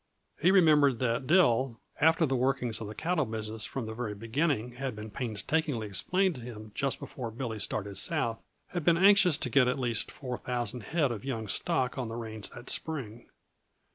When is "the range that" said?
12.07-12.67